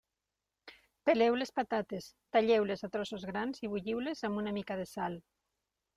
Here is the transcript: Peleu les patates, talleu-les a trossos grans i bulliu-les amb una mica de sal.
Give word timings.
Peleu 1.09 1.35
les 1.41 1.51
patates, 1.59 2.09
talleu-les 2.37 2.83
a 2.87 2.91
trossos 2.97 3.27
grans 3.33 3.63
i 3.67 3.69
bulliu-les 3.75 4.29
amb 4.31 4.45
una 4.45 4.55
mica 4.61 4.79
de 4.81 4.89
sal. 4.95 5.21